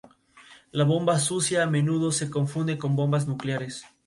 [0.71, 3.85] La bomba sucia a menudo se confunde con bombas nucleares.